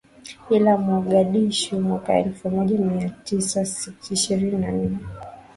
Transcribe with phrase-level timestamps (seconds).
[0.49, 3.65] ila Mogadishu mwaka elfu moja mia tisa
[4.11, 4.97] ishirini na nne